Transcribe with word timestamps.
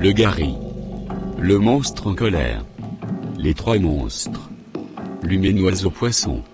Le 0.00 0.12
Gary. 0.12 0.54
Le 1.40 1.58
monstre 1.58 2.06
en 2.06 2.14
colère. 2.14 2.64
Les 3.36 3.52
trois 3.52 3.80
monstres. 3.80 4.48
L'humainoise 5.24 5.88
poisson. 5.92 6.44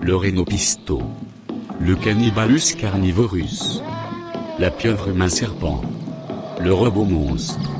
Le 0.00 0.16
rhénopisto. 0.16 1.00
Le 1.78 1.94
cannibalus 1.94 2.74
carnivorus. 2.76 3.80
La 4.58 4.72
pieuvre 4.72 5.10
humain 5.10 5.28
serpent. 5.28 5.80
Le 6.58 6.74
robot 6.74 7.04
monstre. 7.04 7.70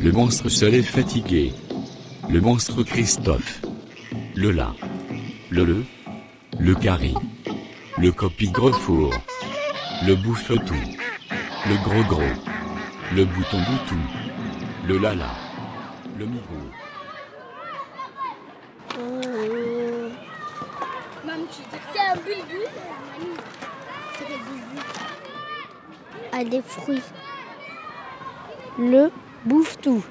Le 0.00 0.12
monstre 0.12 0.48
seul 0.48 0.76
et 0.76 0.82
fatigué. 0.82 1.52
Le 2.30 2.40
monstre 2.40 2.82
Christophe. 2.84 3.60
Le 4.34 4.50
la. 4.50 4.74
Le 5.50 5.64
le. 5.64 5.84
Le 6.58 6.74
carré. 6.74 7.12
Le 7.98 8.10
copie-gros-four. 8.12 9.12
Le 10.06 10.14
bouffe-tout. 10.16 10.74
Le 11.68 11.84
gros-gros. 11.84 12.22
Le 13.14 13.26
bouton-boutou. 13.26 14.21
Le 14.84 14.98
lala. 14.98 15.30
Le 16.18 16.26
migou. 16.26 16.42
C'est 21.92 22.00
un 22.00 22.16
bulbul. 22.16 22.66
à 26.32 26.44
des 26.44 26.62
fruits. 26.62 27.02
Le 28.78 29.12
bouffe-tout. 29.44 30.02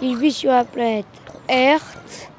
Il 0.00 0.16
vit 0.16 0.32
sur 0.32 0.50
la 0.50 0.64
planète 0.64 1.06
Earth 1.48 2.32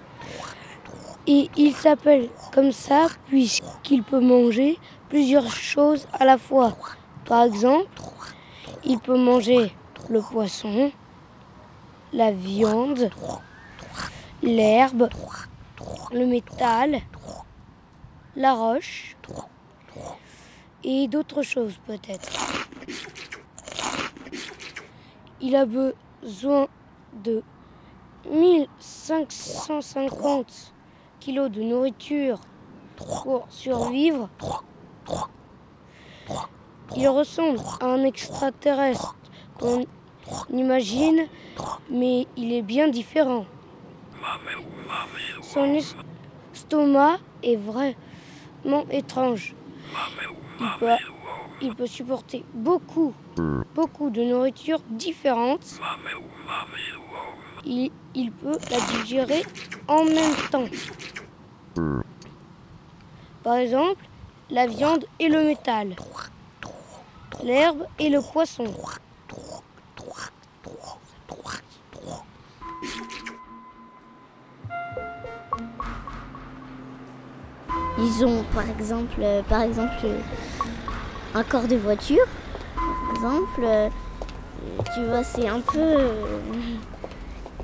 et 1.28 1.50
il 1.56 1.73
s'appelle 1.73 2.28
comme 2.54 2.73
ça 2.73 3.08
puisqu'il 3.28 4.04
peut 4.04 4.20
manger 4.20 4.78
plusieurs 5.08 5.50
choses 5.50 6.08
à 6.12 6.26
la 6.26 6.38
fois. 6.38 6.76
Par 7.26 7.44
exemple, 7.44 7.88
il 8.84 9.00
peut 9.00 9.18
manger 9.18 9.73
le 10.09 10.22
poisson, 10.22 10.92
la 12.12 12.32
viande, 12.32 13.12
l'herbe, 14.42 15.09
le 16.12 16.26
métal, 16.26 17.02
la 18.36 18.54
roche 18.54 19.16
et 20.84 21.08
d'autres 21.08 21.44
choses 21.44 21.80
peut-être. 21.86 22.30
Il 25.42 25.56
a 25.56 25.66
besoin 25.66 26.68
de 27.24 27.44
1550 28.30 30.74
kilos 31.20 31.52
de 31.52 31.62
nourriture 31.62 32.40
pour 32.96 33.46
survivre. 33.50 34.30
Il 36.96 37.09
ressemble 37.09 37.59
à 37.81 37.88
un 37.88 38.04
extraterrestre 38.04 39.16
qu'on 39.64 39.86
imagine, 40.52 41.28
mais 41.89 42.28
il 42.36 42.52
est 42.53 42.61
bien 42.61 42.89
différent. 42.89 43.45
Son 45.42 45.80
estomac 46.53 47.19
est 47.42 47.56
vraiment 47.56 48.86
étrange. 48.91 49.56
Il 51.61 51.75
peut, 51.75 51.88
supporter 51.88 52.44
beaucoup, 52.53 53.14
beaucoup 53.73 54.09
de 54.09 54.22
nourriture 54.23 54.81
différente. 54.89 55.80
Il 57.66 58.31
peut 58.41 58.58
la 58.69 58.80
digérer 58.97 59.44
en 59.88 60.03
même 60.03 60.36
temps. 60.52 60.67
Par 63.44 63.56
exemple, 63.56 64.03
la 64.50 64.67
viande 64.67 65.06
et 65.19 65.30
le 65.30 65.44
métal, 65.45 65.95
l'herbe 67.44 67.86
et 68.00 68.09
le 68.09 68.22
poisson. 68.22 68.66
Ils 78.03 78.25
ont 78.25 78.44
par 78.53 78.69
exemple, 78.69 79.16
euh, 79.22 79.41
par 79.47 79.62
exemple 79.62 79.94
euh, 80.03 80.19
un 81.36 81.44
corps 81.44 81.68
de 81.68 81.78
voiture. 81.78 82.25
Par 82.75 83.16
exemple, 83.16 83.62
euh, 83.64 83.90
tu 84.94 85.06
vois, 85.06 85.24
c'est 85.24 85.47
un 85.47 85.62
peu. 85.62 85.80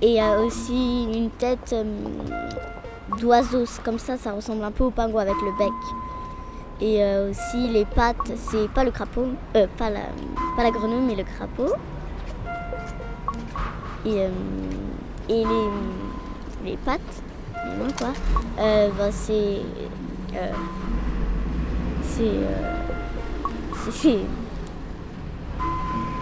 et 0.01 0.07
il 0.07 0.13
y 0.13 0.19
a 0.19 0.39
aussi 0.39 1.07
une 1.13 1.29
tête 1.31 1.75
d'oiseau. 3.19 3.65
Comme 3.83 3.99
ça, 3.99 4.15
ça 4.15 4.31
ressemble 4.31 4.63
un 4.63 4.71
peu 4.71 4.85
au 4.85 4.91
pingouin 4.91 5.23
avec 5.23 5.35
le 5.41 5.51
bec. 5.57 5.73
Et 6.81 7.03
aussi 7.29 7.67
les 7.67 7.83
pattes, 7.83 8.31
c'est 8.37 8.69
pas 8.69 8.85
le 8.85 8.91
crapaud, 8.91 9.27
euh, 9.57 9.67
pas, 9.77 9.89
la, 9.89 9.99
pas 10.55 10.63
la 10.63 10.71
grenouille, 10.71 11.05
mais 11.05 11.15
le 11.15 11.25
crapaud. 11.25 11.73
Et, 14.05 14.21
euh, 14.21 14.29
et 15.27 15.43
les, 15.43 16.69
les 16.71 16.77
pattes, 16.77 17.01
quoi, 17.97 18.13
ben, 18.57 19.11
c'est. 19.11 19.59
Euh, 20.35 20.51
c'est. 22.03 22.23
euh, 22.23 22.75
c'est- 23.91 24.25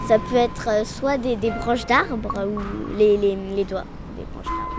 ça 0.08 0.18
peut 0.18 0.36
être 0.36 0.68
euh, 0.68 0.84
soit 0.84 1.18
des, 1.18 1.36
des 1.36 1.50
branches 1.50 1.84
d'arbres 1.84 2.32
ou 2.46 2.96
les, 2.96 3.16
les, 3.18 3.36
les 3.54 3.64
doigts 3.64 3.84
des 4.16 4.24
branches 4.32 4.46
d'arbres. 4.46 4.74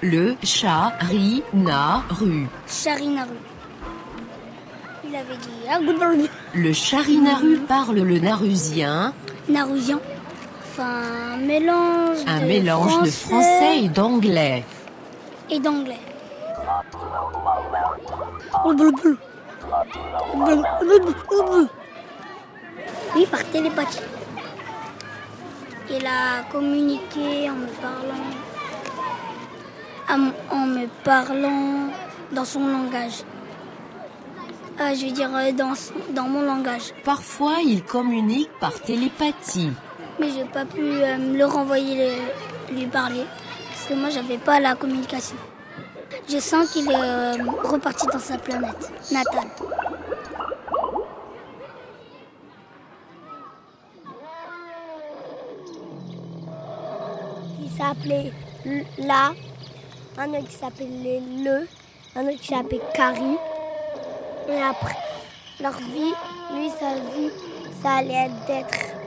Le 0.00 0.36
charinaru. 0.42 1.42
Charinaru. 2.66 3.34
Il 5.04 5.14
avait 5.16 5.36
dit 5.36 5.66
ah, 5.70 5.78
Le 6.54 6.72
charinaru 6.72 7.58
parle 7.66 7.96
le 8.00 8.18
narusien, 8.18 9.12
Narusian. 9.48 9.98
Un 10.80 11.36
mélange 11.38 12.18
un 12.26 12.40
de 12.40 12.44
mélange 12.46 13.02
de 13.02 13.10
français 13.10 13.80
et 13.84 13.88
d'anglais. 13.88 14.64
et 15.50 15.58
d'anglais. 15.58 15.98
Oui, 23.14 23.26
par 23.30 23.44
télépathie. 23.50 24.00
Il 25.90 26.06
a 26.06 26.42
communiqué 26.52 27.48
en 27.50 27.54
me 27.54 27.66
parlant, 27.80 28.26
en- 30.52 30.66
me 30.66 30.86
parlant 31.02 31.88
dans 32.32 32.44
son 32.44 32.66
langage. 32.66 33.22
Euh, 34.80 34.94
je 34.94 35.06
veux 35.06 35.12
dire 35.12 35.30
euh, 35.34 35.50
dans 36.10 36.28
mon 36.28 36.42
langage. 36.42 36.92
Parfois, 37.04 37.56
il 37.64 37.82
communique 37.82 38.50
par 38.60 38.74
télépathie. 38.80 39.70
Mais 40.20 40.30
j'ai 40.30 40.44
pas 40.44 40.64
pu 40.64 40.80
euh, 40.80 41.16
le 41.16 41.44
renvoyer 41.44 42.12
lui 42.72 42.86
parler 42.86 43.24
parce 43.68 43.86
que 43.86 43.94
moi 43.94 44.10
j'avais 44.10 44.38
pas 44.38 44.58
la 44.60 44.74
communication. 44.74 45.36
Je 46.28 46.38
sens 46.38 46.72
qu'il 46.72 46.90
est 46.90 46.94
euh, 46.94 47.34
reparti 47.62 48.06
dans 48.12 48.18
sa 48.18 48.36
planète 48.36 48.92
natale. 49.12 49.48
Qui 57.56 57.70
s'appelait 57.76 58.32
La, 58.98 59.32
un 60.18 60.28
autre 60.30 60.48
qui 60.48 60.56
s'appelait 60.56 61.22
Le, 61.44 61.66
un 62.16 62.26
autre 62.26 62.38
qui 62.40 62.48
s'appelait 62.48 62.80
Carrie. 62.94 63.38
Et 64.48 64.60
après, 64.60 64.96
leur 65.60 65.76
vie, 65.78 66.12
lui, 66.54 66.70
sa 66.78 66.94
vie, 66.94 67.30
ça 67.82 67.96
allait 67.96 68.26
être 68.26 68.46
d'être 68.46 68.97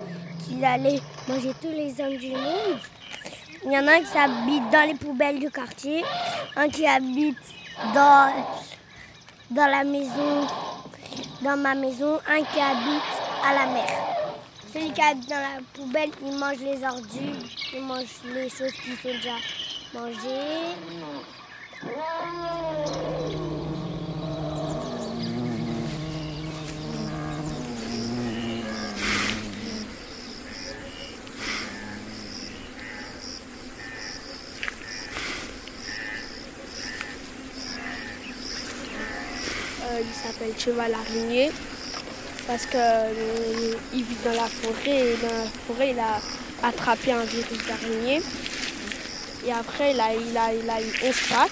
qu'il 0.51 0.65
allait 0.65 0.99
manger 1.27 1.53
tous 1.61 1.69
les 1.69 1.93
hommes 2.01 2.17
du. 2.17 2.33
Il 3.63 3.71
y 3.71 3.77
en 3.77 3.87
a 3.87 3.93
un 3.93 4.01
qui 4.01 4.17
habite 4.17 4.69
dans 4.71 4.87
les 4.87 4.95
poubelles 4.95 5.39
du 5.39 5.49
quartier, 5.49 6.03
un 6.55 6.67
qui 6.67 6.85
habite 6.85 7.37
dans, 7.93 8.33
dans 9.51 9.67
la 9.67 9.83
maison, 9.83 10.47
dans 11.41 11.57
ma 11.57 11.75
maison, 11.75 12.19
un 12.27 12.43
qui 12.43 12.59
habite 12.59 13.03
à 13.45 13.53
la 13.53 13.65
mer. 13.67 13.87
Celui 14.73 14.91
qui 14.91 15.01
habite 15.01 15.29
dans 15.29 15.35
la 15.35 15.61
poubelle, 15.73 16.09
il 16.25 16.37
mange 16.37 16.59
les 16.59 16.83
ordures, 16.83 17.45
il 17.73 17.81
mange 17.81 18.05
les 18.33 18.49
choses 18.49 18.71
qui 18.71 18.95
sont 18.95 19.09
déjà 19.09 19.35
mangées. 19.93 20.75
Il 40.03 40.13
s'appelle 40.13 40.53
cheval 40.57 40.93
araignée 40.93 41.51
parce 42.47 42.65
que 42.65 42.77
euh, 42.77 43.75
vit 43.93 44.05
dans 44.25 44.31
la 44.31 44.47
forêt 44.47 45.15
dans 45.21 45.37
la 45.37 45.49
forêt 45.67 45.91
il 45.91 45.99
a 45.99 46.19
attrapé 46.67 47.11
un 47.11 47.23
virus 47.23 47.59
d'araignée 47.67 48.21
et 49.45 49.51
après 49.51 49.93
il 49.93 49.99
a, 49.99 50.13
eu 50.53 50.93
11 51.03 51.15
pattes 51.29 51.51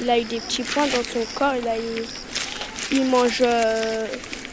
il 0.00 0.10
a 0.10 0.18
eu 0.18 0.24
des 0.24 0.40
petits 0.40 0.62
points 0.62 0.86
dans 0.86 1.04
son 1.04 1.24
corps 1.34 1.54
il 2.92 3.06
mange 3.06 3.42
euh, 3.42 4.06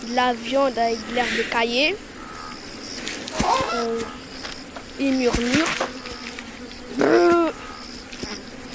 de 0.08 0.16
la 0.16 0.34
viande 0.34 0.78
avec 0.78 0.98
de 1.10 1.16
l'herbe 1.16 1.38
de 1.38 1.44
caillé. 1.44 1.96
Euh, 3.74 4.00
il 5.00 5.14
murmure. 5.14 5.68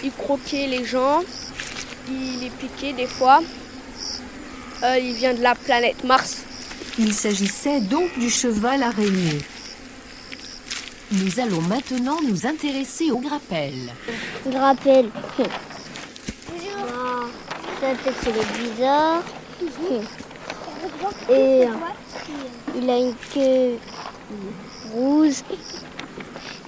Il 0.03 0.13
croquait 0.13 0.67
les 0.67 0.85
gens. 0.85 1.23
Il 2.09 2.41
les 2.41 2.51
piquait 2.51 2.93
des 2.93 3.07
fois. 3.07 3.41
Euh, 4.83 4.99
il 4.99 5.15
vient 5.15 5.35
de 5.35 5.43
la 5.43 5.55
planète 5.55 6.03
Mars. 6.05 6.43
Il 6.99 7.13
s'agissait 7.15 7.81
donc 7.81 8.19
du 8.19 8.29
cheval 8.31 8.83
araignée. 8.83 9.39
Nous 11.13 11.41
allons 11.41 11.61
maintenant 11.63 12.19
nous 12.27 12.47
intéresser 12.47 13.11
au 13.11 13.19
grappel. 13.19 13.75
Grappel. 14.47 15.11
Ça 17.81 17.95
fait 17.97 18.13
c'est 18.23 18.33
le 18.33 18.43
bizarre. 18.71 19.23
Et 21.31 21.65
il 22.77 22.91
a 22.91 22.99
une 22.99 23.15
queue 23.35 23.79
rouge. 24.93 25.37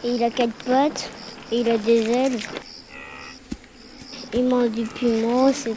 Et 0.05 0.11
il 0.15 0.23
a 0.23 0.31
quatre 0.31 0.53
pattes. 0.65 1.11
Et 1.51 1.61
il 1.61 1.71
a 1.71 1.79
des 1.79 2.03
ailes. 2.11 2.39
Il 4.35 4.45
mange 4.45 4.71
du 4.71 4.85
piment. 4.85 5.53
c'est- 5.53 5.75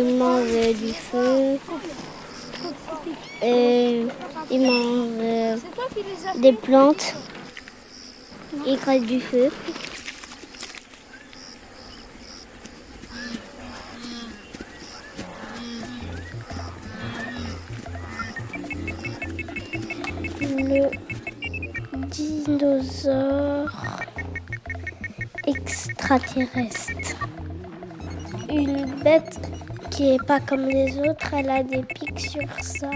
Il 0.00 0.14
mange 0.14 0.76
du 0.76 0.92
feu. 0.92 1.58
Et 3.42 4.06
il 4.48 4.60
mange 4.60 5.10
euh, 5.20 5.56
des 6.36 6.52
plantes. 6.52 7.16
Il 8.64 8.78
crache 8.78 9.00
du 9.00 9.20
feu. 9.20 9.50
Le 20.40 20.90
dinosaure 22.06 23.68
extraterrestre. 25.44 27.16
Une 28.48 28.94
bête 29.02 29.40
qui 29.98 30.14
est 30.14 30.24
pas 30.24 30.38
comme 30.38 30.68
les 30.68 30.96
autres, 31.00 31.34
elle 31.34 31.50
a 31.50 31.64
des 31.64 31.82
pics 31.82 32.20
sur 32.20 32.48
sa, 32.62 32.90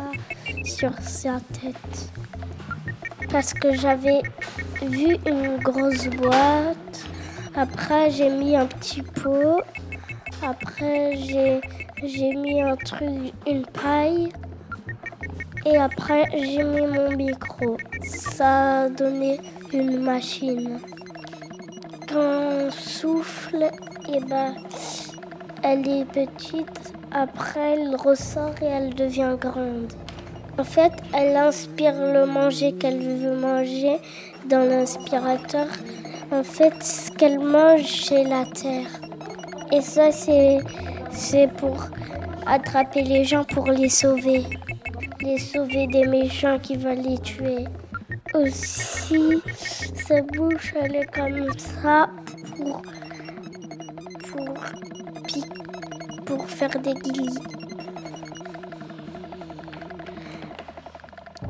sur 0.64 0.93
sa 1.00 1.40
tête. 1.52 2.12
Parce 3.28 3.52
que 3.52 3.75
j'avais 3.75 4.22
vu 4.81 5.16
une 5.26 5.56
grosse 5.56 6.06
boîte. 6.06 7.04
Après, 7.56 8.08
j'ai 8.12 8.31
mis 8.31 8.54
un 8.54 8.66
petit 8.66 9.02
pot. 9.02 9.62
Après, 10.46 11.16
j'ai, 11.16 11.60
j'ai 12.04 12.37
mis 12.37 12.62
un 12.62 12.76
truc, 12.76 13.32
une 13.49 13.66
paille. 13.66 14.28
Et 15.66 15.76
après, 15.78 16.26
j'ai 16.32 16.62
mis 16.62 16.87
mon 16.87 17.16
micro. 17.16 17.78
Ça 18.04 18.82
a 18.82 18.88
donné 18.88 19.40
une 19.72 19.99
machine. 19.99 20.78
Quand 22.08 22.69
on 22.69 22.70
souffle, 22.70 23.69
et 24.08 24.20
ben, 24.20 24.54
elle 25.62 25.88
est 25.88 26.05
petite. 26.05 26.94
Après, 27.11 27.75
elle 27.75 27.97
ressort 27.97 28.55
et 28.62 28.67
elle 28.67 28.94
devient 28.94 29.37
grande. 29.38 29.93
En 30.59 30.64
fait, 30.64 30.93
elle 31.14 31.37
inspire 31.37 31.94
le 31.94 32.26
manger 32.26 32.73
qu'elle 32.73 33.00
veut 33.00 33.37
manger 33.37 33.99
dans 34.49 34.69
l'inspirateur. 34.69 35.67
En 36.31 36.43
fait, 36.43 36.82
ce 36.82 37.11
qu'elle 37.12 37.38
mange, 37.38 37.85
c'est 37.85 38.25
la 38.25 38.44
terre. 38.44 38.88
Et 39.70 39.81
ça, 39.81 40.11
c'est, 40.12 41.49
pour 41.56 41.87
attraper 42.47 43.03
les 43.03 43.25
gens, 43.25 43.44
pour 43.44 43.67
les 43.70 43.88
sauver. 43.88 44.44
Les 45.20 45.38
sauver 45.38 45.87
des 45.87 46.06
méchants 46.06 46.59
qui 46.59 46.76
veulent 46.76 47.03
les 47.03 47.19
tuer. 47.19 47.64
Aussi, 48.35 49.43
sa 50.06 50.20
bouche, 50.23 50.75
elle 50.81 50.97
est 50.97 51.12
comme 51.14 51.47
ça 51.59 52.09
pour, 52.56 52.82
pour, 54.31 54.55
pour 56.37 56.49
faire 56.49 56.70
des 56.81 56.94
glis. 56.94 57.38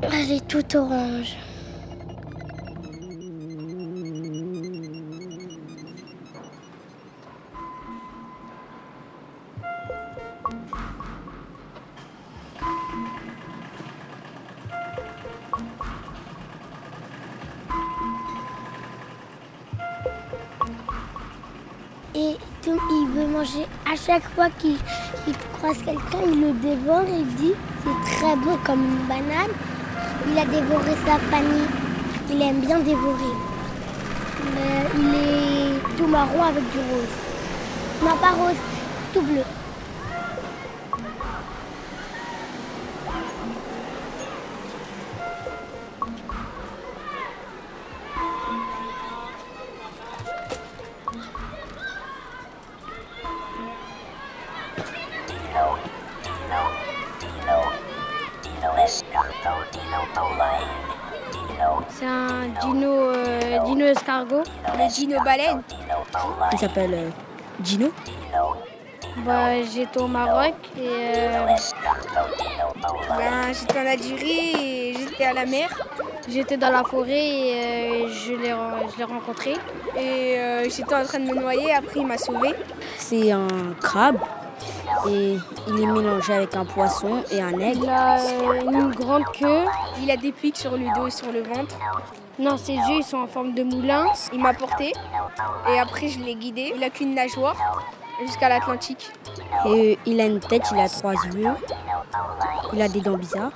Elle 0.01 0.31
est 0.31 0.47
toute 0.47 0.75
orange. 0.75 1.37
Et 22.15 22.37
il 22.65 23.07
veut 23.15 23.27
manger 23.27 23.65
à 23.91 23.95
chaque 23.95 24.23
fois 24.35 24.47
qu'il 24.59 24.77
croise 25.57 25.77
quelqu'un, 25.77 26.19
il 26.27 26.41
le 26.41 26.51
dévore 26.61 27.01
et 27.07 27.19
il 27.19 27.35
dit 27.35 27.53
c'est 27.83 28.17
très 28.17 28.35
bon 28.35 28.55
comme 28.63 28.83
une 28.83 29.07
banane. 29.07 29.51
Il 30.31 30.37
a 30.37 30.45
dévoré 30.45 30.91
sa 31.05 31.17
famille. 31.31 31.67
Il 32.29 32.41
aime 32.41 32.61
bien 32.61 32.79
dévorer. 32.79 33.33
Mais 34.53 34.85
il 34.99 35.15
est 35.15 35.97
tout 35.97 36.07
marron 36.07 36.43
avec 36.43 36.63
du 36.71 36.77
rose. 36.77 37.13
Non, 38.03 38.15
pas 38.17 38.31
rose, 38.31 38.55
tout 39.13 39.21
bleu. 39.21 39.41
Dino 64.93 65.17
baleine, 65.23 65.61
Il 66.51 66.57
s'appelle 66.59 66.93
euh. 66.93 67.09
Dino, 67.59 67.91
Bah, 69.25 69.61
j'étais 69.63 69.99
au 69.99 70.07
Maroc 70.07 70.53
et 70.77 70.81
euh. 70.87 71.45
Ben, 73.17 73.53
j'étais 73.53 73.79
en 73.79 73.85
Algérie 73.85 74.55
et 74.55 74.93
j'étais 74.97 75.25
à 75.25 75.33
la 75.33 75.45
mer. 75.45 75.69
j'étais 76.27 76.57
dans 76.57 76.71
la 76.71 76.83
forêt 76.83 77.11
et 77.11 77.53
euh, 78.05 78.09
je 78.09 78.33
l'ai 78.33 78.53
ren- 78.53 78.87
je 78.91 78.97
l'ai 78.97 79.03
rencontré. 79.03 79.53
Et 79.95 80.35
euh, 80.37 80.63
j'étais 80.69 80.95
en 80.95 81.03
train 81.03 81.19
de 81.19 81.25
me 81.25 81.35
noyer, 81.35 81.73
après 81.73 81.99
il 81.99 82.07
m'a 82.07 82.17
sauvé. 82.17 82.53
C'est 82.97 83.31
un 83.31 83.47
crabe 83.81 84.17
et 85.09 85.37
il 85.67 85.79
est 85.81 85.85
mélangé 85.85 86.33
avec 86.33 86.55
un 86.55 86.65
poisson 86.65 87.23
et 87.31 87.41
un 87.41 87.59
aigle. 87.59 87.83
Il 87.83 87.89
a 87.89 88.19
euh, 88.19 88.61
une 88.71 88.91
grande 88.91 89.25
queue. 89.37 89.65
Il 90.01 90.09
a 90.09 90.17
des 90.17 90.31
pics 90.31 90.57
sur 90.57 90.71
le 90.71 90.85
dos 90.95 91.07
et 91.07 91.11
sur 91.11 91.31
le 91.31 91.41
ventre. 91.43 91.75
Non, 92.39 92.57
ses 92.57 92.73
yeux 92.73 92.97
ils 92.97 93.03
sont 93.03 93.17
en 93.17 93.27
forme 93.27 93.53
de 93.53 93.63
moulin. 93.63 94.07
Il 94.33 94.39
m'a 94.39 94.53
porté 94.53 94.93
et 95.69 95.79
après 95.79 96.07
je 96.07 96.19
l'ai 96.19 96.35
guidé. 96.35 96.73
Il 96.75 96.83
a 96.83 96.89
qu'une 96.89 97.13
nageoire 97.13 97.55
jusqu'à 98.25 98.49
l'Atlantique. 98.49 99.11
Et 99.67 99.97
il 100.05 100.19
a 100.19 100.25
une 100.25 100.39
tête, 100.39 100.63
il 100.71 100.79
a 100.79 100.89
trois 100.89 101.13
yeux. 101.13 101.51
Il 102.73 102.81
a 102.81 102.87
des 102.89 103.01
dents 103.01 103.17
bizarres. 103.17 103.51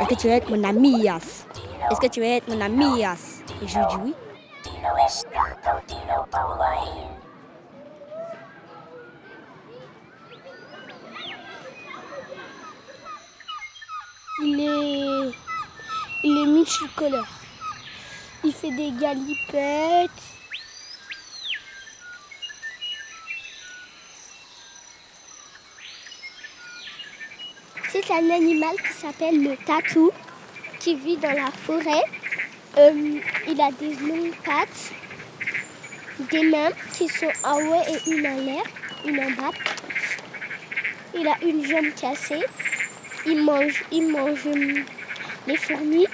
Est-ce 0.00 0.08
que 0.08 0.14
tu 0.14 0.28
veux 0.28 0.34
être 0.34 0.50
mon 0.50 0.62
ami, 0.64 1.02
Yas? 1.02 1.46
Est-ce 1.90 2.00
que 2.00 2.06
tu 2.06 2.20
veux 2.20 2.26
être 2.26 2.48
mon 2.48 2.60
ami, 2.60 3.00
Yas? 3.00 3.42
Et 3.62 3.66
je 3.66 3.78
lui 3.78 3.86
dis 3.86 3.96
oui. 4.04 4.14
Il 14.42 14.60
est, 14.60 15.32
il 16.24 16.42
est 16.42 16.46
multicolore. 16.46 17.26
Il 18.44 18.52
fait 18.52 18.70
des 18.70 18.92
galipettes. 18.92 20.10
C'est 27.88 28.10
un 28.10 28.30
animal 28.30 28.76
qui 28.76 28.92
s'appelle 28.92 29.42
le 29.42 29.56
tatou, 29.64 30.10
qui 30.80 30.96
vit 30.96 31.16
dans 31.16 31.32
la 31.32 31.50
forêt. 31.50 32.04
Euh, 32.78 33.20
il 33.48 33.58
a 33.58 33.70
des 33.72 33.94
longues 34.06 34.34
pattes, 34.44 34.92
des 36.30 36.42
mains 36.42 36.72
qui 36.92 37.08
sont 37.08 37.32
en 37.42 37.56
haut 37.56 37.82
et 37.88 38.10
une 38.10 38.26
en 38.26 38.36
l'air, 38.36 38.64
une 39.06 39.18
en 39.18 39.30
bas. 39.30 39.56
Il 41.14 41.26
a 41.26 41.36
une 41.42 41.64
jambe 41.64 41.94
cassée. 41.98 42.44
Il 43.24 43.42
mange, 43.42 43.82
il 43.90 44.08
mange, 44.08 44.46
hum, 44.46 44.84
les 45.46 45.56
fourmis. 45.56 46.06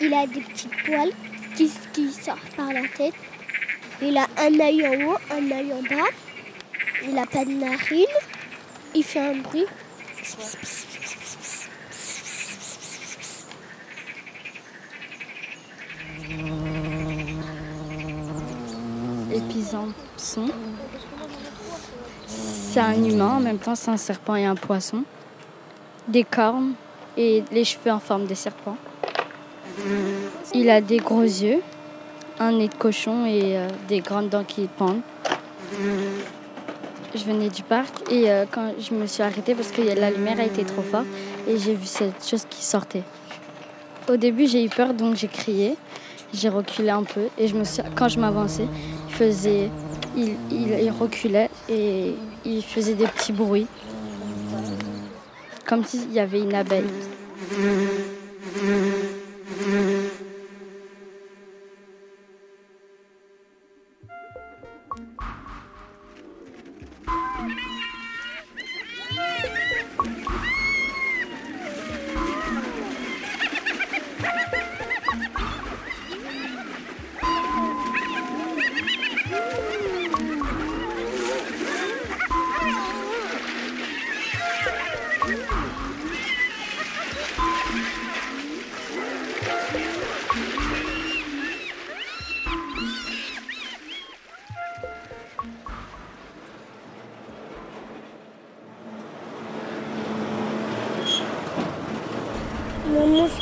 Il 0.00 0.14
a 0.14 0.26
des 0.26 0.40
petites 0.40 0.82
poils 0.86 1.12
qui, 1.54 1.68
sortent 2.10 2.56
par 2.56 2.72
la 2.72 2.88
tête. 2.88 3.14
Il 4.00 4.16
a 4.16 4.26
un 4.38 4.60
œil 4.60 4.86
en 4.86 5.10
haut, 5.10 5.18
un 5.30 5.50
œil 5.50 5.72
en 5.74 5.82
bas. 5.82 6.08
Il 7.06 7.18
a 7.18 7.26
pas 7.26 7.44
de 7.44 7.52
narine. 7.52 8.06
Il 8.94 9.04
fait 9.04 9.20
un 9.20 9.34
bruit. 9.34 9.66
C'est 22.26 22.80
un 22.80 23.04
humain, 23.04 23.36
en 23.36 23.40
même 23.40 23.58
temps 23.58 23.74
c'est 23.74 23.90
un 23.90 23.96
serpent 23.96 24.36
et 24.36 24.46
un 24.46 24.54
poisson. 24.54 25.04
Des 26.06 26.24
cornes 26.24 26.72
et 27.16 27.42
les 27.50 27.64
cheveux 27.64 27.90
en 27.90 27.98
forme 27.98 28.26
de 28.26 28.34
serpent. 28.34 28.76
Il 30.54 30.70
a 30.70 30.80
des 30.80 30.98
gros 30.98 31.22
yeux, 31.22 31.60
un 32.38 32.52
nez 32.52 32.68
de 32.68 32.74
cochon 32.74 33.26
et 33.26 33.56
euh, 33.56 33.68
des 33.88 34.00
grandes 34.00 34.28
dents 34.28 34.44
qui 34.44 34.68
pendent. 34.76 35.00
Je 37.14 37.24
venais 37.24 37.48
du 37.48 37.62
parc 37.62 38.10
et 38.10 38.30
euh, 38.30 38.44
quand 38.50 38.72
je 38.78 38.94
me 38.94 39.06
suis 39.06 39.22
arrêtée 39.22 39.54
parce 39.54 39.70
que 39.70 39.82
la 39.82 40.10
lumière 40.10 40.38
a 40.40 40.44
été 40.44 40.64
trop 40.64 40.82
forte 40.82 41.06
et 41.46 41.58
j'ai 41.58 41.74
vu 41.74 41.86
cette 41.86 42.26
chose 42.26 42.44
qui 42.48 42.64
sortait. 42.64 43.02
Au 44.08 44.16
début 44.16 44.46
j'ai 44.46 44.64
eu 44.64 44.68
peur 44.68 44.94
donc 44.94 45.16
j'ai 45.16 45.28
crié, 45.28 45.76
j'ai 46.32 46.48
reculé 46.48 46.90
un 46.90 47.04
peu 47.04 47.28
et 47.38 47.48
je 47.48 47.54
me 47.54 47.64
quand 47.94 48.08
je 48.08 48.18
m'avançais, 48.20 48.68
il, 49.20 49.70
il 50.50 50.90
reculait 50.90 51.50
et 51.68 52.14
il 52.44 52.62
faisait 52.62 52.94
des 52.94 53.06
petits 53.06 53.32
bruits 53.32 53.66
comme 55.68 55.84
s'il 55.84 56.10
y 56.12 56.18
avait 56.18 56.40
une 56.40 56.54
abeille. 56.54 56.84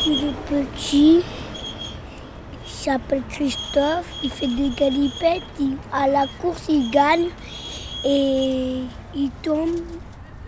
Il 0.06 0.24
est 0.28 0.32
petit? 0.48 1.20
Il 2.64 2.70
s'appelle 2.70 3.22
Christophe. 3.28 4.06
Il 4.22 4.30
fait 4.30 4.46
des 4.46 4.70
galipettes. 4.70 5.42
Il- 5.60 5.76
à 5.92 6.08
la 6.08 6.24
course, 6.40 6.64
il 6.70 6.90
gagne. 6.90 7.26
Et 8.04 8.80
il 9.14 9.30
tombe 9.42 9.76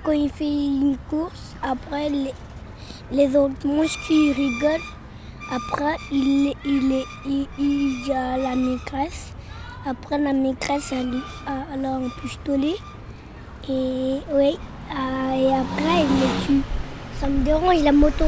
quand 0.03 0.13
il 0.13 0.31
fait 0.31 0.47
une 0.49 0.97
course. 1.11 1.55
Après, 1.63 2.09
les, 2.09 3.37
autres 3.37 3.67
monstres 3.67 4.09
rigolent. 4.09 4.81
Après, 5.53 5.97
il, 6.11 6.55
il, 6.65 6.93
est- 6.93 7.05
il, 7.27 7.47
il 7.59 8.07
y 8.07 8.13
a 8.13 8.37
la 8.39 8.55
maîtresse. 8.57 9.33
Après, 9.87 10.19
la 10.19 10.33
maîtresse, 10.33 10.91
elle, 10.93 11.21
elle 11.75 11.85
a 11.85 11.95
un 11.97 12.09
pistolet. 12.23 12.77
Et 13.69 14.21
oui, 14.33 14.59
ah, 14.91 15.37
et 15.37 15.49
après, 15.53 16.05
il 16.05 16.21
le 16.21 16.47
tue. 16.47 16.63
Ça 17.21 17.27
me 17.29 17.45
dérange 17.45 17.83
la 17.83 17.93
moto. 17.93 18.25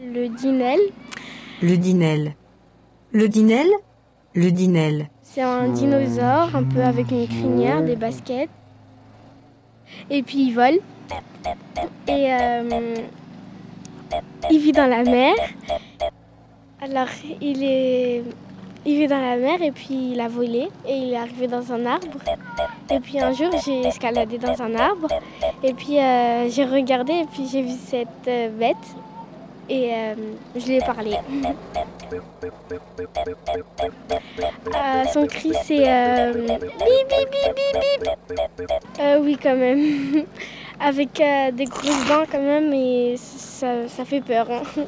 Le 0.00 0.28
dinel, 0.28 0.80
Le 1.62 1.76
dinel. 1.76 2.34
Le 3.12 3.28
dinel 3.28 3.68
Le 4.34 4.50
dinel. 4.50 5.08
c'est 5.22 5.42
un 5.42 5.68
dinosaure 5.68 6.56
un 6.56 6.64
peu 6.64 6.82
avec 6.82 7.12
une 7.12 7.28
crinière, 7.28 7.84
des 7.84 7.94
baskets. 7.94 8.50
Et 10.10 10.24
puis 10.24 10.46
il 10.46 10.54
vole. 10.54 10.80
Et 12.08 12.32
euh, 12.32 12.96
il 14.50 14.58
vit 14.58 14.72
dans 14.72 14.88
la 14.88 15.04
mer. 15.04 15.34
Alors 16.80 17.06
il 17.40 17.62
est, 17.62 18.24
il 18.84 18.98
vit 18.98 19.06
dans 19.06 19.20
la 19.20 19.36
mer 19.36 19.62
et 19.62 19.70
puis 19.70 20.14
il 20.14 20.20
a 20.20 20.26
volé 20.26 20.68
et 20.84 20.96
il 20.96 21.12
est 21.12 21.16
arrivé 21.16 21.46
dans 21.46 21.72
un 21.72 21.86
arbre. 21.86 22.18
Et 22.90 22.98
puis 22.98 23.20
un 23.20 23.32
jour 23.32 23.50
j'ai 23.64 23.82
escaladé 23.82 24.36
dans 24.36 24.60
un 24.60 24.74
arbre 24.74 25.06
et 25.62 25.74
puis 25.74 26.00
euh, 26.00 26.50
j'ai 26.50 26.64
regardé 26.64 27.12
et 27.12 27.26
puis 27.32 27.46
j'ai 27.46 27.62
vu 27.62 27.74
cette 27.86 28.08
euh, 28.26 28.48
bête 28.48 28.76
et 29.72 29.90
euh, 29.94 30.14
je 30.54 30.66
lui 30.66 30.74
ai 30.76 30.80
parlé. 30.80 31.16
Euh, 34.74 35.04
son 35.12 35.26
cri 35.26 35.52
c'est 35.64 35.90
euh, 35.90 36.32
bip 36.34 37.12
oui 39.22 39.38
quand 39.42 39.56
même. 39.56 40.24
Avec 40.80 41.22
des 41.54 41.64
grosses 41.64 42.06
dents 42.08 42.24
quand 42.30 42.40
même 42.40 42.72
et 42.72 43.14
ça, 43.16 43.88
ça 43.88 44.04
fait 44.04 44.20
peur. 44.20 44.50
hein. 44.50 44.62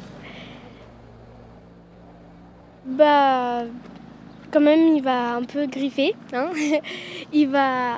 Bah 2.85 3.63
quand 4.51 4.59
même 4.61 4.95
il 4.95 5.01
va 5.01 5.35
un 5.37 5.43
peu 5.43 5.65
griffer. 5.65 6.15
hein. 6.33 6.49
il 7.33 7.47
va 7.49 7.97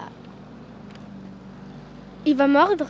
il 2.26 2.36
va 2.36 2.48
mordre. 2.48 2.88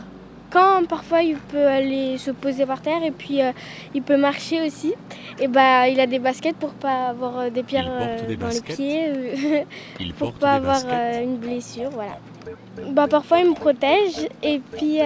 Quand 0.57 0.87
parfois 0.87 1.21
il 1.21 1.35
peut 1.35 1.67
aller 1.67 2.17
se 2.17 2.31
poser 2.31 2.65
par 2.65 2.81
terre 2.81 3.03
et 3.03 3.11
puis 3.11 3.43
euh, 3.43 3.51
il 3.93 4.01
peut 4.01 4.17
marcher 4.17 4.65
aussi. 4.65 4.95
Et 5.39 5.47
bah 5.47 5.87
il 5.87 5.99
a 5.99 6.07
des 6.07 6.17
baskets 6.17 6.55
pour 6.55 6.71
pas 6.71 7.09
avoir 7.09 7.37
euh, 7.37 7.49
des 7.51 7.61
pierres 7.61 7.91
euh, 7.91 8.27
des 8.27 8.37
dans 8.37 8.47
les 8.47 8.61
pieds. 8.61 9.03
Il 9.99 10.15
pour 10.15 10.33
pas 10.33 10.53
avoir 10.53 10.81
une 11.21 11.37
blessure, 11.37 11.91
voilà. 11.91 12.17
Bah 12.91 13.07
parfois 13.07 13.37
il 13.39 13.49
me 13.49 13.53
protège 13.53 14.27
et 14.41 14.59
puis 14.75 14.99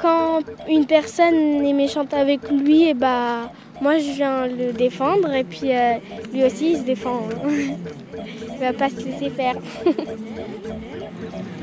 quand 0.00 0.40
une 0.66 0.86
personne 0.86 1.66
est 1.66 1.72
méchante 1.74 2.14
avec 2.14 2.50
lui, 2.50 2.88
et 2.88 2.94
bah 2.94 3.50
moi 3.82 3.98
je 3.98 4.12
viens 4.12 4.46
le 4.46 4.72
défendre 4.72 5.30
et 5.32 5.44
puis 5.44 5.74
euh, 5.74 5.96
lui 6.32 6.42
aussi 6.42 6.70
il 6.70 6.78
se 6.78 6.84
défend. 6.84 7.28
il 7.48 8.58
va 8.60 8.72
pas 8.72 8.88
se 8.88 9.04
laisser 9.04 9.28
faire. 9.28 9.56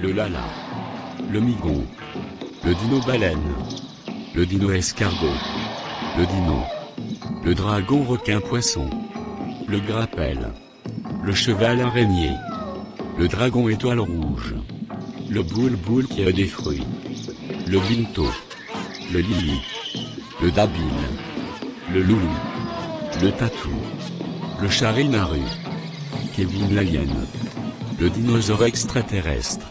Le 0.01 0.11
lala, 0.13 0.39
le 1.31 1.39
migon, 1.39 1.83
le 2.63 2.75
dino 2.75 2.99
baleine, 2.99 3.55
le 4.35 4.45
dino 4.45 4.71
escargot, 4.71 5.39
le 6.17 6.25
dino, 6.25 6.63
le 7.43 7.55
dragon 7.55 8.03
requin 8.03 8.39
poisson, 8.39 8.87
le 9.67 9.79
grappel, 9.79 10.53
le 11.23 11.33
cheval 11.33 11.81
araignée, 11.81 12.35
le 13.17 13.27
dragon 13.27 13.67
étoile 13.67 13.99
rouge, 13.99 14.53
le 15.29 15.41
boule 15.41 15.75
boule 15.75 16.07
qui 16.07 16.23
a 16.23 16.31
des 16.31 16.45
fruits, 16.45 16.85
le 17.67 17.79
binto, 17.79 18.27
le 19.11 19.19
lili, 19.19 19.59
le 20.41 20.51
dabil, 20.51 20.81
le 21.91 22.03
loulou, 22.03 22.37
le 23.23 23.31
tatou, 23.31 23.69
le 24.61 24.69
charinaru, 24.69 25.41
Kevin 26.35 26.75
la 26.75 26.83
hyène, 26.83 27.25
le 27.99 28.09
dinosaure 28.09 28.65
extraterrestre, 28.65 29.65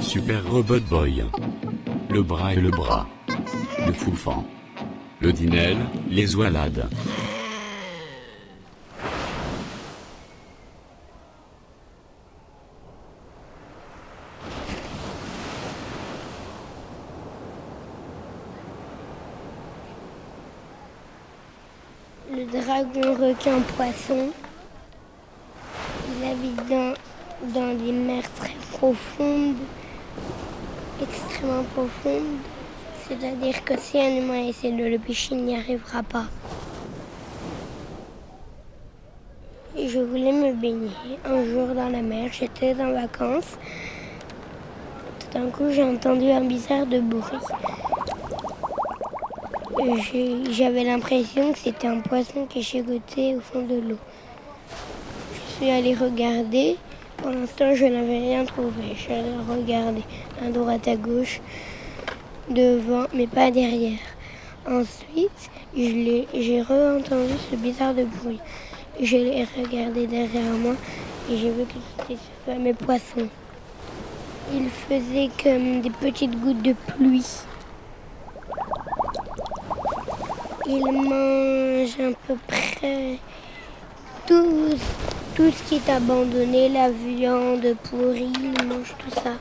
Super 0.00 0.42
Robot 0.48 0.80
Boy, 0.88 1.24
le 2.16 2.22
bras 2.22 2.54
et 2.54 2.60
le 2.62 2.70
bras, 2.70 3.06
le 3.86 3.92
foufan, 3.92 4.42
le 5.20 5.34
dinel, 5.34 5.76
les 6.08 6.34
oielades. 6.34 6.88
Le 22.32 22.44
dragon 22.46 23.26
requin 23.26 23.60
poisson. 23.76 24.30
Il 26.08 26.24
habite 26.24 26.66
dans, 26.70 26.94
dans 27.52 27.76
C'est-à-dire 33.08 33.64
que 33.64 33.78
si 33.78 33.98
un 33.98 34.16
humain 34.16 34.48
essaie 34.48 34.72
de 34.72 34.84
le 34.84 34.98
pêcher, 34.98 35.34
il 35.34 35.44
n'y 35.44 35.56
arrivera 35.56 36.02
pas. 36.02 36.24
Je 39.76 39.98
voulais 40.00 40.32
me 40.32 40.52
baigner 40.52 40.90
un 41.24 41.44
jour 41.44 41.68
dans 41.68 41.88
la 41.88 42.02
mer, 42.02 42.30
j'étais 42.32 42.74
en 42.80 42.92
vacances. 42.92 43.58
Tout 45.20 45.38
d'un 45.38 45.50
coup, 45.50 45.70
j'ai 45.70 45.84
entendu 45.84 46.30
un 46.30 46.40
bizarre 46.42 46.86
de 46.86 47.00
bruit. 47.00 47.38
J'avais 50.50 50.82
l'impression 50.82 51.52
que 51.52 51.58
c'était 51.58 51.86
un 51.86 52.00
poisson 52.00 52.46
qui 52.46 52.62
chigotait 52.62 53.36
au 53.36 53.40
fond 53.40 53.62
de 53.62 53.76
l'eau. 53.76 53.98
Je 55.34 55.64
suis 55.64 55.70
allée 55.70 55.94
regarder. 55.94 56.76
Pour 57.18 57.30
l'instant, 57.30 57.74
je 57.74 57.84
n'avais 57.84 58.18
rien 58.18 58.44
trouvé. 58.44 58.94
Je 58.94 59.00
suis 59.02 59.12
allée 59.12 59.36
regarder 59.48 60.02
à 60.44 60.50
droite, 60.50 60.88
à 60.88 60.96
gauche, 60.96 61.40
devant, 62.48 63.06
mais 63.14 63.26
pas 63.26 63.50
derrière. 63.50 63.98
Ensuite, 64.68 65.50
j'ai 65.76 66.62
re-entendu 66.62 67.34
ce 67.50 67.56
bizarre 67.56 67.94
bruit. 67.94 68.40
Je 69.00 69.16
l'ai 69.16 69.46
regardé 69.56 70.06
derrière 70.06 70.52
moi 70.58 70.74
et 71.30 71.36
j'ai 71.36 71.50
vu 71.50 71.64
que 71.64 71.74
c'était 71.98 72.20
ce 72.20 72.50
fameux 72.50 72.74
poisson. 72.74 73.28
Il 74.52 74.68
faisait 74.70 75.30
comme 75.42 75.80
des 75.80 75.90
petites 75.90 76.40
gouttes 76.40 76.62
de 76.62 76.72
pluie. 76.72 77.26
Il 80.66 80.92
mange 80.92 82.00
à 82.00 82.16
peu 82.26 82.36
près 82.46 83.18
tout, 84.26 84.70
tout 85.36 85.50
ce 85.52 85.68
qui 85.68 85.76
est 85.76 85.90
abandonné, 85.90 86.68
la 86.68 86.90
viande 86.90 87.76
pourrie, 87.84 88.32
il 88.40 88.66
mange 88.66 88.94
tout 88.98 89.20
ça. 89.22 89.34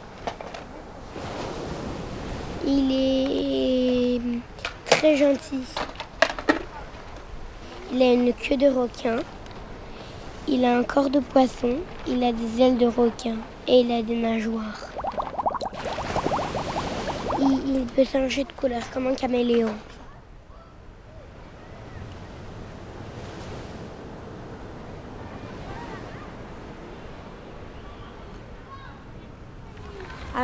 Il 2.67 2.91
est 2.91 4.19
très 4.89 5.15
gentil. 5.15 5.62
Il 7.93 8.01
a 8.01 8.13
une 8.13 8.34
queue 8.34 8.57
de 8.57 8.67
requin. 8.67 9.17
Il 10.48 10.65
a 10.65 10.75
un 10.77 10.84
corps 10.84 11.12
de 11.12 11.19
poisson. 11.19 11.75
Il 12.07 12.24
a 12.24 12.31
des 12.31 12.62
ailes 12.62 12.77
de 12.77 12.88
requin. 12.88 13.36
Et 13.67 13.81
il 13.81 13.91
a 13.91 14.01
des 14.01 14.15
nageoires. 14.15 14.89
Il, 17.39 17.86
peut 17.95 18.03
changer 18.03 18.45
de 18.45 18.51
couleur 18.53 18.81
comme 18.91 19.07
un 19.07 19.13
caméléon. 19.13 19.74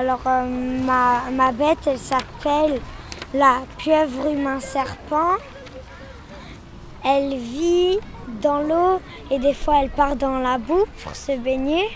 Alors 0.02 0.22
euh, 0.26 0.46
ma, 0.48 1.52
bête, 1.52 1.78
elle 1.86 2.00
s'appelle 2.00 2.82
la 3.36 3.60
pieuvre 3.78 4.32
humain 4.32 4.60
serpent. 4.60 5.36
Elle 7.06 7.36
vit 7.36 8.00
dans 8.42 8.64
l'eau 8.64 9.00
et 9.30 9.38
des 9.38 9.54
fois 9.54 9.76
elle 9.84 9.92
part 9.92 10.16
dans 10.16 10.40
la 10.40 10.58
boue 10.58 10.86
pour 11.04 11.16
se 11.16 11.34
baigner. 11.34 11.88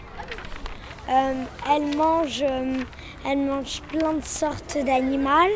Euh, 1.09 1.33
elle, 1.67 1.97
mange, 1.97 2.45
euh, 2.47 2.77
elle 3.25 3.39
mange 3.39 3.81
plein 3.89 4.13
de 4.13 4.23
sortes 4.23 4.77
d'animaux. 4.85 5.55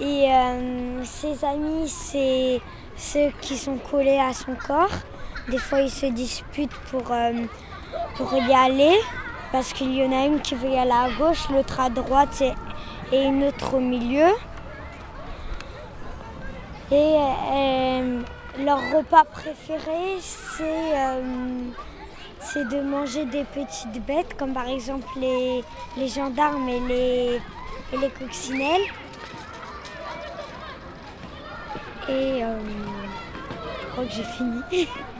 Et 0.00 0.28
ses 1.02 1.44
amis, 1.44 1.88
c'est 1.88 2.60
ceux 2.96 3.32
qui 3.40 3.56
sont 3.56 3.78
collés 3.78 4.20
à 4.20 4.32
son 4.32 4.54
corps. 4.54 4.96
Des 5.48 5.58
fois, 5.58 5.80
ils 5.80 5.90
se 5.90 6.06
disputent 6.06 6.78
pour, 6.90 7.12
pour 8.16 8.34
y 8.34 8.54
aller 8.54 8.96
parce 9.54 9.72
qu'il 9.72 9.94
y 9.94 10.04
en 10.04 10.10
a 10.10 10.26
une 10.26 10.40
qui 10.40 10.56
veut 10.56 10.68
y 10.68 10.76
aller 10.76 10.90
à 10.90 11.08
gauche, 11.16 11.48
l'autre 11.48 11.78
à 11.78 11.88
droite 11.88 12.42
et, 13.12 13.24
une 13.24 13.44
autre 13.44 13.74
au 13.74 13.78
milieu. 13.78 14.30
Et 16.90 17.14
euh, 17.52 18.20
leur 18.58 18.78
repas 18.92 19.22
préféré, 19.22 20.18
euh, 20.60 21.22
c'est 22.40 22.68
de 22.68 22.80
manger 22.80 23.26
des 23.26 23.44
petites 23.44 24.04
bêtes, 24.04 24.36
comme 24.36 24.54
par 24.54 24.68
exemple 24.68 25.06
les, 25.20 25.62
gendarmes 26.08 26.68
et 26.68 26.80
les, 26.80 27.40
et 27.92 27.96
les 27.96 28.10
coccinelles. 28.10 28.90
Et 32.08 32.42
euh, 32.42 32.58
je 33.82 33.86
crois 33.92 34.04
que 34.04 34.10
j'ai 34.10 34.24
fini. 34.24 34.88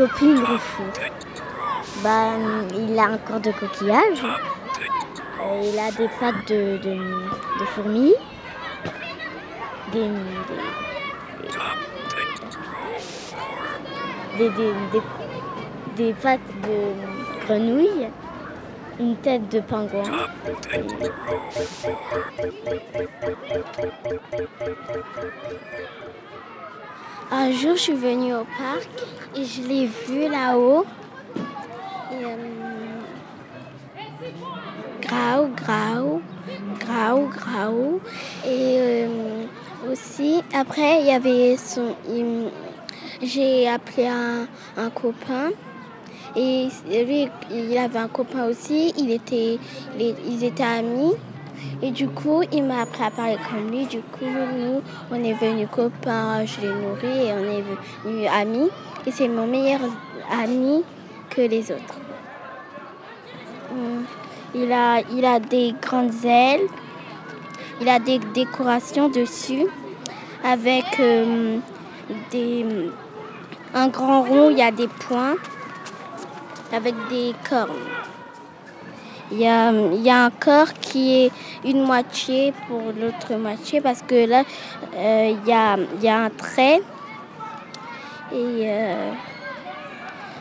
copine 0.00 0.42
bah, 2.02 2.32
Il 2.74 2.98
a 2.98 3.04
un 3.04 3.18
corps 3.18 3.40
de 3.40 3.52
coquillage. 3.52 4.24
Euh, 5.42 5.60
il 5.62 5.78
a 5.78 5.90
des 5.92 6.08
pattes 6.18 6.48
de, 6.48 6.78
fourmis. 7.74 8.14
Des, 9.92 10.08
des, 14.38 14.72
des, 15.96 16.12
pattes 16.14 16.40
de 16.62 17.46
grenouille. 17.46 18.08
Une 18.98 19.16
tête 19.16 19.48
de 19.50 19.60
pingouin. 19.60 20.02
Un 27.32 27.52
jour, 27.52 27.76
je 27.76 27.80
suis 27.80 27.92
venue 27.92 28.34
au 28.34 28.44
parc 28.44 28.88
et 29.36 29.44
je 29.44 29.62
l'ai 29.62 29.86
vu 29.86 30.28
là-haut. 30.28 30.84
Euh, 32.12 32.36
grau, 35.00 35.48
grau, 35.54 36.20
grau, 36.80 37.28
grau. 37.28 38.00
Et 38.44 38.78
euh, 38.80 39.44
aussi, 39.88 40.42
après, 40.52 41.02
il 41.02 41.06
y 41.06 41.12
avait 41.12 41.56
son. 41.56 41.94
J'ai 43.22 43.68
appelé 43.68 44.08
un, 44.08 44.48
un, 44.76 44.90
copain. 44.90 45.50
Et 46.34 46.66
lui, 46.88 47.28
il 47.52 47.78
avait 47.78 47.98
un 48.00 48.08
copain 48.08 48.46
aussi. 48.46 48.92
Il 48.98 49.12
était, 49.12 49.60
ils 49.96 50.42
étaient 50.42 50.64
amis. 50.64 51.14
Et 51.82 51.90
du 51.90 52.08
coup, 52.08 52.42
il 52.52 52.64
m'a 52.64 52.82
appris 52.82 53.02
à 53.02 53.10
parler 53.10 53.36
comme 53.48 53.70
lui. 53.70 53.86
Du 53.86 54.00
coup, 54.00 54.24
nous, 54.24 54.82
on 55.10 55.24
est 55.24 55.32
venus 55.34 55.68
copains, 55.70 56.44
je 56.44 56.60
l'ai 56.60 56.68
nourri 56.68 57.26
et 57.26 57.32
on 57.32 57.44
est 57.44 57.64
venus 58.04 58.30
amis. 58.30 58.70
Et 59.06 59.10
c'est 59.10 59.28
mon 59.28 59.46
meilleur 59.46 59.80
ami 60.30 60.82
que 61.30 61.42
les 61.42 61.70
autres. 61.70 61.98
Hum, 63.72 64.04
il 64.54 64.72
a, 64.72 65.00
il 65.00 65.24
a 65.24 65.40
des 65.40 65.74
grandes 65.80 66.24
ailes. 66.24 66.66
Il 67.80 67.88
a 67.88 67.98
des 67.98 68.18
décorations 68.18 69.08
dessus 69.08 69.66
avec 70.44 70.84
hum, 70.98 71.60
des, 72.30 72.66
un 73.74 73.88
grand 73.88 74.22
rond, 74.22 74.50
il 74.50 74.58
y 74.58 74.62
a 74.62 74.70
des 74.70 74.88
points 74.88 75.36
avec 76.72 76.94
des 77.08 77.34
cornes. 77.48 77.70
Il 79.32 79.38
y, 79.38 79.46
a, 79.46 80.24
un 80.24 80.30
corps 80.30 80.72
qui 80.80 81.26
est 81.26 81.32
une 81.64 81.84
moitié 81.84 82.52
pour 82.66 82.82
l'autre 83.00 83.36
moitié 83.38 83.80
parce 83.80 84.02
que 84.02 84.26
là, 84.26 84.42
euh, 84.96 85.34
il, 85.44 85.48
y 85.48 86.08
a, 86.08 86.18
un 86.18 86.30
trait. 86.30 86.82
Et 88.32 88.64
euh, 88.64 89.12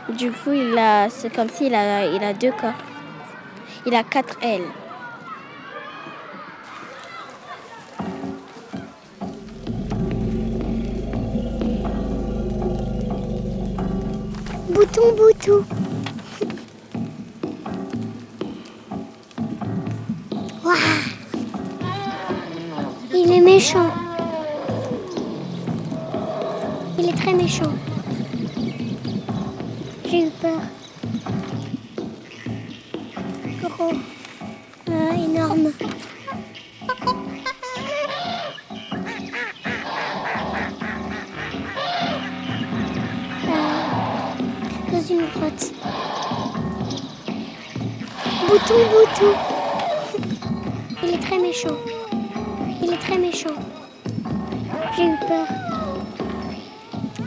du 0.09 0.31
coup, 0.31 0.53
il 0.53 0.75
a, 0.77 1.07
c'est 1.09 1.33
comme 1.33 1.49
s'il 1.49 1.75
a, 1.75 2.07
il 2.07 2.23
a 2.23 2.33
deux 2.33 2.51
corps. 2.51 2.73
Il 3.85 3.93
a 3.93 4.03
quatre 4.03 4.37
ailes. 4.41 4.61
Bouton, 14.69 15.15
bouton. 15.15 15.88
Méchant. 23.59 23.91
Il 26.97 27.09
est 27.09 27.17
très 27.17 27.33
méchant. 27.33 27.73
J'ai 30.09 30.27
eu 30.27 30.29
peur. 30.29 30.78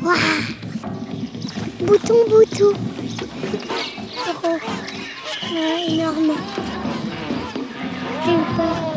Waouh 0.02 0.16
Bouton, 1.86 2.24
bouton. 2.28 2.72
Gros. 4.34 4.58
Ouais, 5.54 5.86
énorme. 5.88 6.32
J'ai 8.24 8.32
eu 8.32 8.56
peur. 8.56 8.91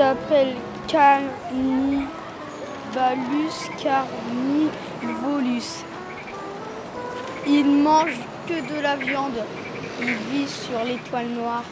S'appelle 0.00 0.56
Canibalus 0.88 2.08
carnivolus. 3.82 5.84
Il 7.46 7.66
mange 7.66 8.16
que 8.48 8.54
de 8.54 8.80
la 8.80 8.96
viande. 8.96 9.44
Il 10.00 10.14
vit 10.30 10.48
sur 10.48 10.82
l'étoile 10.86 11.28
noire. 11.28 11.64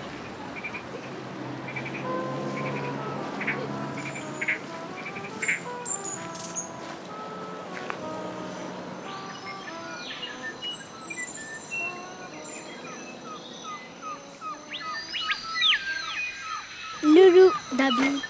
D'Abi, 17.78 18.20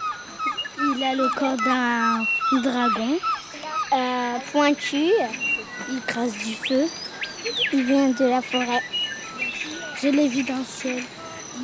il 0.96 1.02
a 1.04 1.14
le 1.14 1.28
corps 1.38 1.56
d'un 1.56 2.60
dragon, 2.60 3.18
euh, 3.94 4.38
pointu, 4.52 5.06
il 5.90 6.00
crasse 6.06 6.32
du 6.32 6.54
feu, 6.54 6.84
il 7.72 7.82
vient 7.84 8.08
de 8.10 8.24
la 8.26 8.42
forêt. 8.42 8.82
Je 10.02 10.08
l'ai 10.08 10.28
vu 10.28 10.42
dans 10.42 10.58
le 10.58 10.64
ciel. 10.64 11.02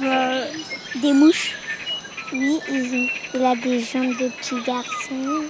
Euh, 0.03 0.47
des 1.03 1.13
mouches. 1.13 1.53
Oui, 2.33 2.59
ont- 2.71 3.09
il 3.35 3.45
a 3.45 3.55
des 3.57 3.81
jambes 3.81 4.17
de 4.19 4.29
petits 4.31 4.63
garçons. 4.63 5.45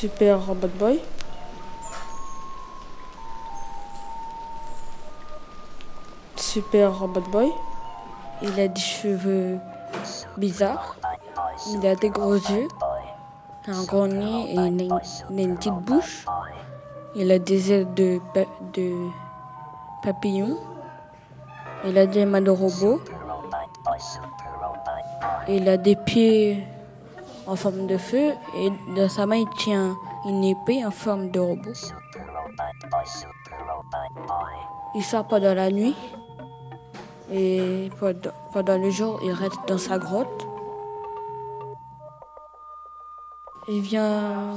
Super 0.00 0.40
Robot 0.46 0.72
Boy. 0.78 0.98
Super 6.36 6.98
Robot 6.98 7.20
Boy. 7.30 7.52
Il 8.40 8.58
a 8.58 8.68
des 8.68 8.80
cheveux 8.80 9.58
bizarres. 10.38 10.96
Il 11.68 11.86
a 11.86 11.94
des 11.96 12.08
gros 12.08 12.36
yeux, 12.36 12.68
un 13.68 13.82
gros 13.84 14.06
nez 14.06 14.54
et 14.54 14.56
une, 14.56 15.56
petite 15.56 15.74
bouche. 15.84 16.24
Il 17.14 17.30
a 17.30 17.38
des 17.38 17.70
ailes 17.70 17.92
de 17.92 18.20
papillon. 20.02 20.56
Il 21.84 21.98
a 21.98 22.06
des 22.06 22.24
mains 22.24 22.40
de 22.40 22.50
robot. 22.50 23.02
Il 25.46 25.68
a 25.68 25.76
des 25.76 25.96
pieds 25.96 26.66
en 27.46 27.56
forme 27.56 27.86
de 27.86 27.96
feu 27.96 28.32
et 28.56 28.70
dans 28.94 29.08
sa 29.08 29.26
main 29.26 29.36
il 29.36 29.48
tient 29.50 29.96
une 30.26 30.44
épée 30.44 30.84
en 30.84 30.90
forme 30.90 31.30
de 31.30 31.40
robot. 31.40 31.72
Il 34.94 35.02
sort 35.02 35.26
pendant 35.26 35.54
la 35.54 35.70
nuit 35.70 35.96
et 37.30 37.90
pendant, 38.52 38.78
le 38.78 38.90
jour 38.90 39.20
il 39.22 39.32
reste 39.32 39.60
dans 39.68 39.78
sa 39.78 39.98
grotte. 39.98 40.46
Il 43.68 43.80
vient 43.82 44.54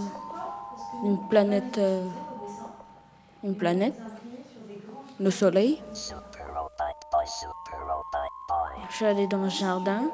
d'une 1.03 1.19
planète, 1.27 1.77
euh, 1.77 2.07
une 3.43 3.55
planète, 3.55 3.93
le 5.19 5.29
soleil. 5.29 5.81
Je 8.89 8.95
suis 8.95 9.05
allée 9.05 9.27
dans 9.27 9.43
le 9.43 9.49
jardin. 9.49 10.09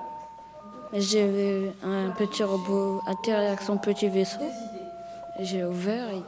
J'ai 0.91 1.27
vu 1.27 1.69
un 1.83 2.09
petit 2.09 2.43
robot 2.43 3.01
atterrir 3.05 3.47
avec 3.49 3.61
son 3.61 3.77
petit 3.77 4.09
vaisseau. 4.09 4.39
J'ai 5.39 5.63
ouvert 5.63 6.09
et 6.09 6.23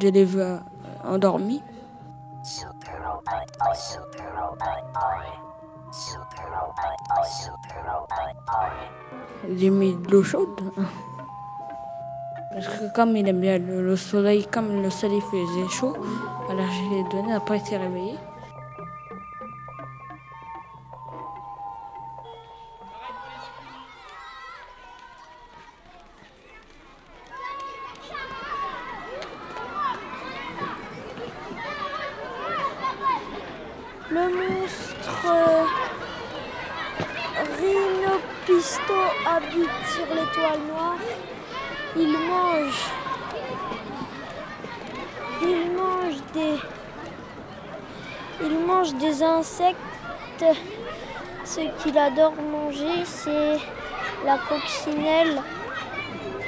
je 0.00 0.08
l'ai 0.08 0.24
vu 0.24 0.40
euh, 0.40 0.58
endormi. 1.04 1.62
J'ai 9.56 9.70
mis 9.70 9.94
de 9.94 10.10
l'eau 10.10 10.24
chaude. 10.24 10.60
Parce 12.52 12.66
que 12.66 12.92
comme 12.94 13.16
il 13.16 13.28
aime 13.28 13.40
bien 13.40 13.58
le, 13.58 13.80
le 13.80 13.96
soleil, 13.96 14.44
comme 14.46 14.82
le 14.82 14.90
soleil 14.90 15.20
faisait 15.20 15.68
chaud, 15.70 15.96
alors 16.50 16.66
je 16.66 16.94
l'ai 16.94 17.04
donné, 17.10 17.32
après 17.32 17.58
il 17.58 17.64
s'est 17.64 17.76
réveillé. 17.76 18.14
Qu'il 52.14 52.20
adore 52.22 52.34
manger, 52.42 53.04
c'est 53.04 53.58
la 54.24 54.38
coccinelle 54.48 55.40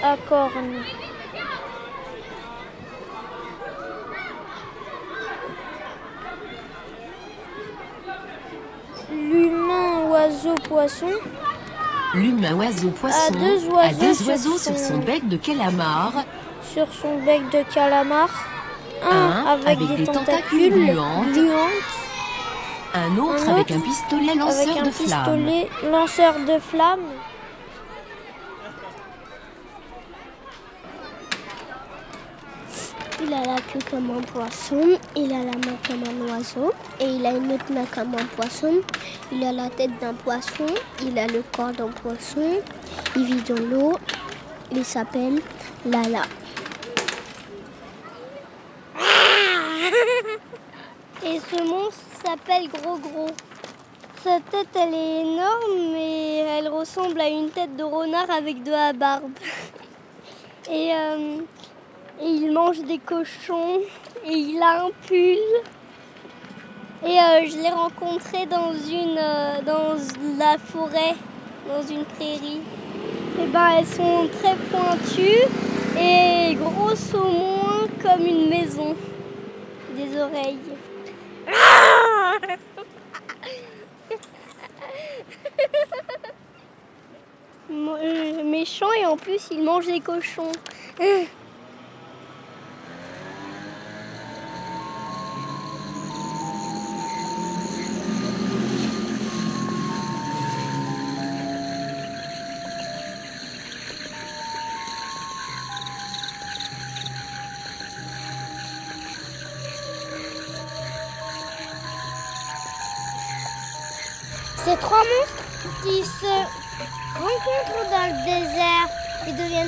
à 0.02 0.16
cornes. 0.29 0.83
L'humain 9.11 10.09
oiseau 10.11 10.55
poisson 10.68 11.07
L'humain 12.14 12.55
oiseau 12.55 12.90
poisson 12.90 13.18
A 13.35 13.38
deux 13.38 13.64
oiseaux 13.66 13.79
a 13.79 13.92
deux 13.92 14.14
sur 14.14 14.29
oiseaux 14.29 14.59
sur 14.59 14.76
son- 14.79 14.88
son 14.94 14.98
bec 14.98 15.29
de 15.29 15.37
calamar, 15.37 16.12
sur 16.72 16.87
son 16.92 17.18
bec 17.24 17.42
de 17.50 17.62
calamar. 17.74 18.29
Un, 19.02 19.11
Un 19.11 19.46
avec, 19.46 19.66
avec 19.66 19.88
des, 19.88 19.96
des 19.96 20.05
tentacules, 20.07 20.70
tentacules 20.70 20.85
gluantes. 21.35 22.05
Un 22.98 23.18
autre 23.18 23.48
Un 23.48 23.54
avec 23.54 23.70
un 23.70 23.80
pistolet 23.80 24.30
avec 24.30 24.37
lanceur 24.38 24.78
un 24.78 24.82
de 24.82 24.90
flammes. 24.90 25.24
pistolet 25.24 25.68
lanceur 25.90 26.35
de 26.35 26.59
flammes. 26.59 27.00
Il 33.22 33.32
a 33.32 33.42
la 33.42 33.56
queue 33.56 33.78
comme 33.90 34.11
un 34.11 34.20
poisson, 34.20 34.98
il 35.16 35.32
a 35.32 35.38
la 35.38 35.52
main 35.52 35.76
comme 35.88 36.04
un 36.04 36.32
oiseau 36.32 36.72
et 37.00 37.06
il 37.06 37.26
a 37.26 37.30
une 37.30 37.52
autre 37.52 37.72
main 37.72 37.85
comme 37.92 38.14
un 38.14 38.24
poisson. 38.37 38.74
Il 39.32 39.42
a 39.42 39.52
la 39.52 39.68
tête 39.70 39.98
d'un 40.00 40.14
poisson, 40.14 40.66
il 41.02 41.18
a 41.18 41.26
le 41.26 41.42
corps 41.56 41.72
d'un 41.72 41.88
poisson, 41.88 42.61
il 43.16 43.24
vit 43.24 43.42
dans 43.42 43.61
l'eau, 43.61 43.98
il 44.70 44.85
s'appelle 44.85 45.40
Lala. 45.87 46.22
Et 51.24 51.36
ce 51.50 51.62
monstre 51.62 52.02
s'appelle 52.24 52.68
Gros 52.68 52.98
Gros. 52.98 53.30
Sa 54.22 54.40
tête, 54.40 54.68
elle 54.74 54.94
est 54.94 55.20
énorme, 55.22 55.92
mais 55.92 56.38
elle 56.38 56.68
ressemble 56.68 57.20
à 57.20 57.28
une 57.28 57.50
tête 57.50 57.76
de 57.76 57.85
renard 57.85 58.30
avec 58.30 58.62
de 58.62 58.70
la 58.70 58.92
barbe. 58.92 59.32
Et, 60.68 60.92
euh, 60.92 61.38
et 62.20 62.26
il 62.28 62.50
mange 62.50 62.80
des 62.80 62.98
cochons, 62.98 63.80
et 64.24 64.32
il 64.32 64.61
a 64.61 64.82
un 64.82 64.90
pull. 65.06 65.38
Et 67.06 67.20
euh, 67.20 67.46
je 67.48 67.56
l'ai 67.62 67.70
rencontré 67.70 68.46
dans 68.46 68.72
une 68.72 69.16
euh, 69.16 69.62
dans 69.62 69.94
la 70.37 70.59
forêt, 70.59 71.14
dans 71.68 71.82
une 71.87 72.04
prairie. 72.04 72.62
Et 73.40 73.46
ben 73.46 73.74
elles 73.78 73.87
sont 73.87 74.26
très 74.40 74.56
pointues 74.72 75.46
et 75.96 76.56
grosso 76.56 77.22
moins 77.22 77.87
comme 78.02 78.26
une 78.26 78.48
maison. 78.48 78.96
Des 79.96 80.20
oreilles. 80.20 80.59
Mo- 87.65 87.65
euh, 87.65 87.65
Méchant 88.44 88.92
et 89.00 89.06
en 89.06 89.16
plus 89.16 89.48
il 89.50 89.62
mange 89.62 89.86
des 89.86 90.00
cochons. 90.00 90.52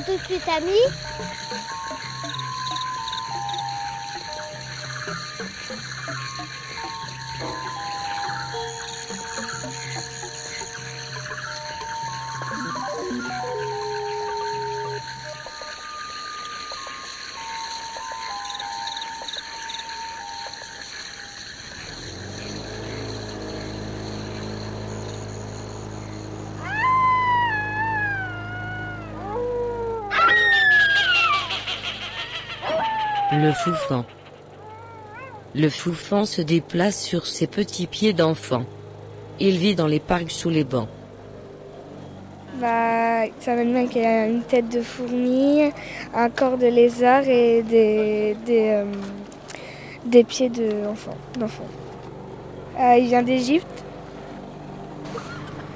Tout 0.09 0.17
de 0.17 0.23
suite 0.25 0.49
amis. 0.49 1.48
Le 33.41 33.53
foufan. 33.53 34.05
Le 35.55 35.69
foufan 35.69 36.25
se 36.25 36.43
déplace 36.43 37.01
sur 37.01 37.25
ses 37.25 37.47
petits 37.47 37.87
pieds 37.87 38.13
d'enfant. 38.13 38.65
Il 39.39 39.59
vit 39.59 39.77
dans 39.77 39.87
les 39.87 40.01
parcs 40.01 40.33
sous 40.33 40.51
les 40.51 40.65
bancs. 40.65 40.89
Bah, 42.61 43.27
c'est 43.39 43.53
un 43.53 43.59
animal 43.59 43.89
qui 43.89 44.01
a 44.01 44.27
une 44.27 44.43
tête 44.43 44.69
de 44.71 44.81
fourmi, 44.81 45.71
un 46.13 46.31
corps 46.31 46.59
de 46.59 46.67
lézard 46.67 47.29
et 47.29 47.63
des, 47.63 48.37
des, 48.45 48.83
euh, 50.13 50.23
pieds 50.25 50.51
d'enfant. 50.51 51.17
Euh, 52.81 52.97
il 52.99 53.07
vient 53.07 53.23
d'Égypte. 53.23 53.85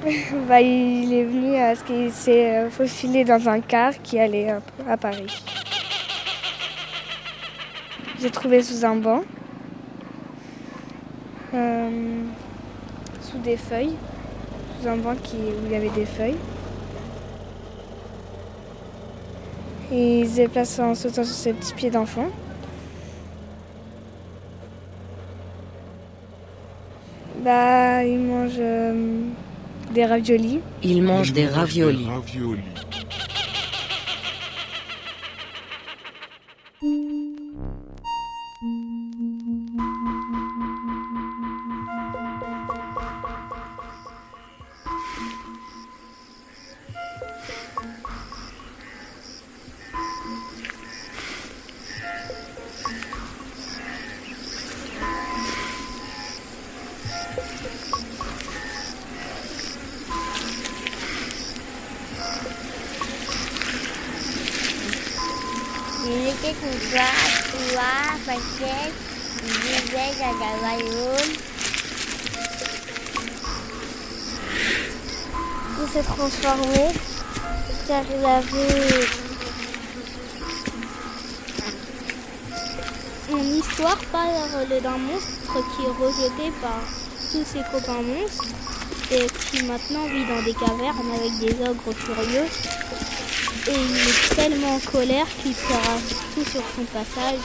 bah, 0.48 0.60
il 0.60 1.14
est 1.14 1.24
venu 1.24 1.52
parce 1.52 1.84
qu'il 1.84 2.10
s'est 2.10 2.56
euh, 2.56 2.70
faufilé 2.70 3.24
dans 3.24 3.48
un 3.48 3.60
car 3.60 3.92
qui 4.02 4.18
allait 4.18 4.52
à 4.88 4.96
Paris. 4.96 5.28
J'ai 8.22 8.30
trouvé 8.30 8.62
sous 8.62 8.84
un 8.84 8.94
banc, 8.94 9.22
euh, 11.54 11.90
sous 13.20 13.38
des 13.38 13.56
feuilles, 13.56 13.96
sous 14.80 14.88
un 14.88 14.96
banc 14.96 15.16
qui, 15.20 15.34
où 15.34 15.66
il 15.66 15.72
y 15.72 15.74
avait 15.74 15.90
des 15.90 16.04
feuilles. 16.04 16.36
Et 19.90 20.20
il 20.20 20.30
se 20.30 20.36
déplace 20.36 20.78
en 20.78 20.94
sautant 20.94 21.24
sur 21.24 21.34
ses 21.34 21.52
petits 21.52 21.74
pieds 21.74 21.90
d'enfant. 21.90 22.28
Bah, 27.42 28.04
il 28.04 28.20
mange 28.20 28.52
euh, 28.60 29.24
des 29.92 30.06
raviolis. 30.06 30.60
Il 30.84 31.02
mange 31.02 31.32
des 31.32 31.48
raviolis. 31.48 32.06
Những 32.06 32.91
là 67.72 68.18
cả 70.40 70.56
loài 70.62 70.82
luôn. 70.82 71.28
Il 75.80 75.88
s'est 75.92 76.02
transformé 76.02 76.92
car 77.88 78.04
il 78.16 78.24
avait 78.24 79.06
une 83.30 83.56
histoire 83.56 83.98
parle 84.12 84.80
d'un 84.82 84.98
monstre 84.98 85.54
qui 85.70 85.82
est 85.82 86.04
rejeté 86.04 86.52
par 86.62 86.82
tous 87.32 87.44
ses 87.44 87.62
copains 87.72 88.02
monstres 88.02 88.44
et 89.10 89.26
qui 89.26 89.64
maintenant 89.64 90.06
vit 90.06 90.24
dans 90.26 90.42
des 90.42 90.54
cavernes 90.54 91.12
avec 91.14 91.38
des 91.40 91.68
ogres 91.68 91.92
furieux. 91.96 92.81
Il 93.74 93.78
est 93.78 94.34
tellement 94.34 94.74
en 94.74 94.80
colère 94.80 95.26
qu'il 95.42 95.54
fera 95.54 95.96
tout 96.34 96.44
sur 96.44 96.60
son 96.76 96.84
passage. 96.92 97.38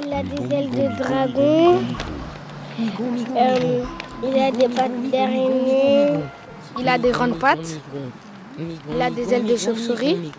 Il 0.00 0.12
a 0.12 0.22
des 0.22 0.54
ailes 0.54 0.70
de 0.70 1.02
dragon. 1.02 1.80
Euh, 3.36 3.84
il 4.22 4.38
a 4.38 4.50
des 4.52 4.68
pattes 4.68 5.10
d'araignée. 5.10 6.20
Il 6.78 6.88
a 6.88 6.98
des 6.98 7.10
grandes 7.10 7.38
pattes. 7.40 7.80
Il 8.58 9.02
a 9.02 9.10
des 9.10 9.34
ailes 9.34 9.46
de 9.46 9.56
chauve-souris. 9.56 10.30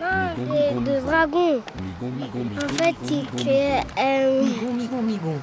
Non, 0.00 0.80
de 0.82 1.00
dragon. 1.06 1.60
Migon, 1.80 2.10
migon, 2.18 2.44
migon. 2.44 2.64
En 2.64 2.68
fait, 2.68 2.96
il 3.10 3.26
fait. 3.44 3.80
euh, 3.98 4.42
Migon, 4.44 4.72
migon, 4.74 5.02
migon. 5.02 5.38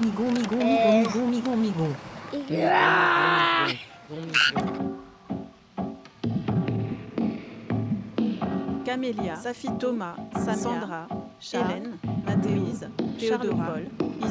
Migon, 0.00 0.30
migon, 0.32 0.58
Euh. 0.60 1.00
migon, 1.00 1.26
migon, 1.26 1.56
migon, 1.56 1.56
migon. 1.56 2.62
Ah 2.64 3.66
Camélia, 8.84 9.36
Safi 9.36 9.68
Thomas, 9.78 10.14
Sandra, 10.34 11.06
Hélène, 11.52 11.96
Mathéise, 12.26 12.88
Théodora, 13.18 13.74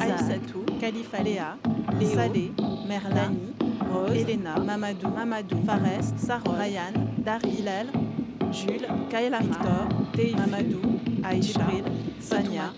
Aïssatou, 0.00 0.64
Khalifa 0.80 1.22
Léa, 1.22 1.56
Léo, 2.00 2.10
Salé, 2.14 2.52
Merlani, 2.88 3.54
Rose, 3.92 4.16
Elena, 4.16 4.56
Mamadou, 4.58 5.08
Mamadou, 5.08 5.56
Fares, 5.64 6.12
Sarah, 6.16 6.42
Ryan, 6.58 6.92
Dari, 7.18 7.50
Hilal, 7.50 7.86
Jules, 8.52 8.88
Kaela, 9.10 9.40
Victor, 9.40 9.88
Tei, 10.14 10.34
Mamadou, 10.34 11.00
Aïcha, 11.22 11.66
Sania, 12.20 12.72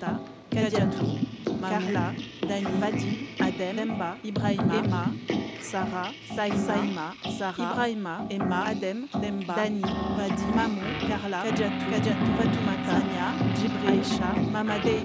Kadiatou, 0.50 1.18
Carla, 1.60 2.14
Dani, 2.50 2.66
Vadim, 2.80 3.28
Adem, 3.38 3.76
Demba, 3.76 4.16
Ibrahima, 4.24 4.74
Emma, 4.74 5.14
Sarah, 5.62 6.10
Saïma, 6.34 7.14
Sarah, 7.38 7.54
Ibrahima, 7.54 8.26
Emma, 8.28 8.64
Adem, 8.66 9.08
Demba, 9.22 9.54
Dani, 9.54 9.82
Vadim, 10.18 10.50
Mamou, 10.56 10.82
Carla, 11.06 11.44
Kajatu, 11.46 11.84
Kajatu, 11.92 12.26
Fatoumata, 12.34 12.90
Sania, 12.90 13.26
Djibril, 13.54 14.02
Aïcha, 14.02 14.50
Mamadé 14.50 14.98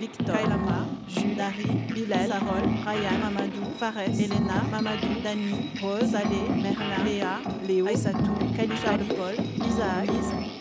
Victor, 0.00 0.34
Kailama, 0.34 0.88
Jules, 1.06 1.36
Dari, 1.36 1.64
Bilal, 1.94 2.28
Sarol, 2.28 2.66
Ryan, 2.84 3.20
Mamadou, 3.22 3.70
Fares, 3.78 4.18
Elena, 4.18 4.64
Mamadou, 4.72 5.14
Dani, 5.22 5.70
Rose, 5.80 6.12
Ale, 6.16 6.42
Merlin, 6.60 7.04
Léa, 7.04 7.38
Léo, 7.68 7.86
Aïssatou, 7.86 8.34
Khalifa, 8.56 8.98
Paul, 9.14 9.36
Isaac, 9.64 10.10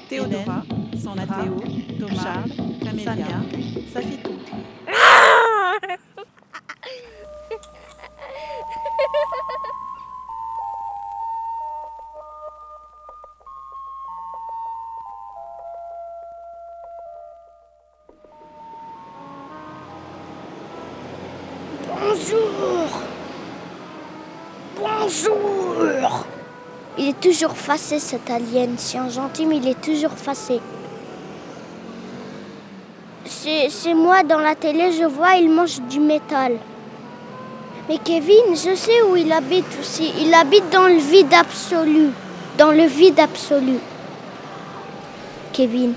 Théodora, 0.07 0.63
Sandra, 0.95 1.25
Théo, 1.25 1.57
Thomas, 1.97 2.21
Charles, 2.21 2.53
Camélia, 2.83 3.41
Safitou. 3.91 4.39
Toujours 27.29 27.55
facé 27.55 27.99
cet 27.99 28.27
alien. 28.31 28.73
C'est 28.77 28.97
un 28.97 29.07
gentil, 29.07 29.45
mais 29.45 29.57
il 29.57 29.67
est 29.67 29.79
toujours 29.79 30.13
facé. 30.13 30.59
C'est 33.25 33.93
moi 33.93 34.23
dans 34.23 34.39
la 34.39 34.55
télé, 34.55 34.91
je 34.91 35.05
vois, 35.05 35.35
il 35.35 35.51
mange 35.51 35.79
du 35.81 35.99
métal. 35.99 36.57
Mais 37.87 37.99
Kevin, 37.99 38.55
je 38.55 38.75
sais 38.75 39.03
où 39.03 39.15
il 39.15 39.31
habite 39.31 39.67
aussi. 39.79 40.11
Il 40.19 40.33
habite 40.33 40.71
dans 40.71 40.87
le 40.87 40.97
vide 40.97 41.31
absolu. 41.33 42.09
Dans 42.57 42.71
le 42.71 42.85
vide 42.85 43.19
absolu. 43.19 43.77
Kevin. 45.53 45.93